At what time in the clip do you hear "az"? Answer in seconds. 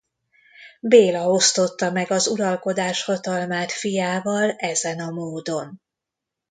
2.11-2.27